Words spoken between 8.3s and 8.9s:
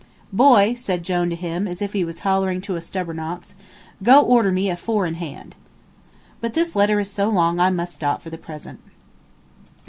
the present.